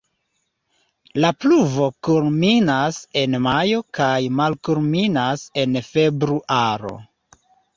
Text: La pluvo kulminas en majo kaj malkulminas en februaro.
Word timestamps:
La 1.25 1.29
pluvo 1.43 1.89
kulminas 2.07 2.97
en 3.23 3.37
majo 3.49 3.83
kaj 4.01 4.09
malkulminas 4.41 5.45
en 5.65 5.79
februaro. 5.91 6.97